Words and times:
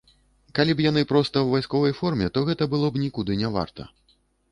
Калі 0.59 0.71
б 0.77 0.85
яны 0.85 1.01
проста 1.11 1.35
ў 1.41 1.47
вайсковай 1.55 1.93
форме, 1.99 2.31
то 2.37 2.43
гэта 2.47 2.67
было 2.73 2.87
б 2.95 3.03
нікуды 3.05 3.37
не 3.43 3.53
варта. 3.59 3.87